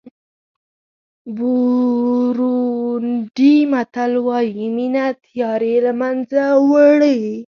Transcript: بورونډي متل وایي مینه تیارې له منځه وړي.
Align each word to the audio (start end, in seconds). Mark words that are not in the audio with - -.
بورونډي 1.37 3.55
متل 3.71 4.13
وایي 4.27 4.65
مینه 4.75 5.05
تیارې 5.25 5.75
له 5.85 5.93
منځه 6.01 6.43
وړي. 6.69 7.21